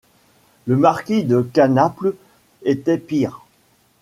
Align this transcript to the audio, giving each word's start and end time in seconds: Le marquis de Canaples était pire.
Le 0.65 0.77
marquis 0.77 1.23
de 1.25 1.43
Canaples 1.43 2.15
était 2.63 2.97
pire. 2.97 3.43